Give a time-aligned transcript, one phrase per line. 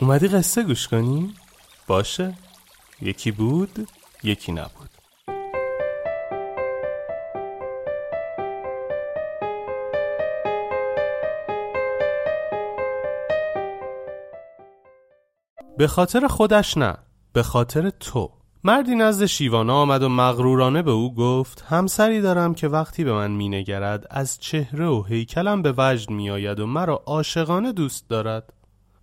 [0.00, 1.34] اومدی قصه گوش کنی؟
[1.86, 2.34] باشه.
[3.02, 3.88] یکی بود
[4.22, 4.90] یکی نبود.
[15.78, 16.96] به خاطر خودش نه
[17.32, 18.30] به خاطر تو.
[18.64, 23.30] مردی نزد شیوانا آمد و مغرورانه به او گفت همسری دارم که وقتی به من
[23.30, 28.52] مینگرد از چهره و هیکلم به وجد میآید و مرا عاشقانه دوست دارد.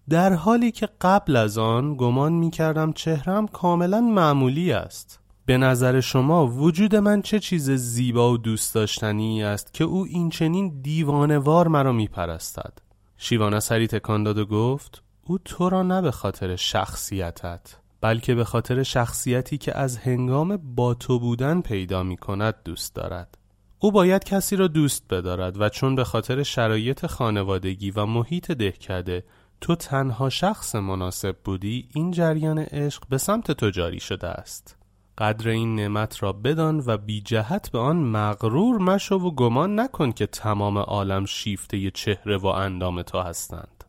[0.09, 5.19] در حالی که قبل از آن گمان می کردم چهرم کاملا معمولی است.
[5.45, 10.29] به نظر شما وجود من چه چیز زیبا و دوست داشتنی است که او این
[10.29, 12.73] چنین دیوانوار مرا می پرستد؟
[13.17, 18.43] شیوانا سری تکان داد و گفت او تو را نه به خاطر شخصیتت بلکه به
[18.43, 23.37] خاطر شخصیتی که از هنگام با تو بودن پیدا می کند دوست دارد.
[23.79, 29.23] او باید کسی را دوست بدارد و چون به خاطر شرایط خانوادگی و محیط دهکده
[29.63, 34.77] تو تنها شخص مناسب بودی این جریان عشق به سمت تو جاری شده است
[35.17, 40.11] قدر این نعمت را بدان و بی جهت به آن مغرور مشو و گمان نکن
[40.11, 43.83] که تمام عالم شیفته چهره و اندام تو هستند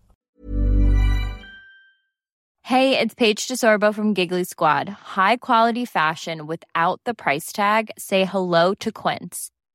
[2.67, 4.87] Hey, it's Paige DeSorbo from Giggly Squad.
[5.19, 7.91] High quality fashion without the price tag.
[7.99, 9.39] Say hello to Quince.